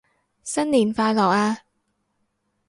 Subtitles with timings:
[0.43, 1.59] 新年快樂啊